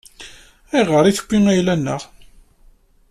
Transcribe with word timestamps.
Ayɣer 0.77 1.05
i 1.07 1.13
tewwi 1.17 1.37
ayla-nneɣ? 1.51 2.01